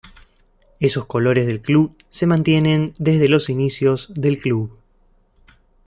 Esos 0.79 1.05
colores 1.05 1.45
del 1.45 1.61
club 1.61 1.95
se 2.09 2.25
mantienen 2.25 2.91
desde 2.97 3.29
los 3.29 3.51
inicios 3.51 4.11
del 4.15 4.39
club. 4.39 4.75